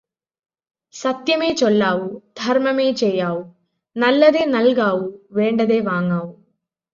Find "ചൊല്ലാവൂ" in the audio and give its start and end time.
1.53-2.07